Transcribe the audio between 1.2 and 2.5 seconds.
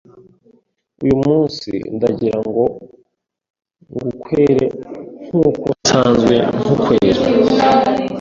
munsi ndagira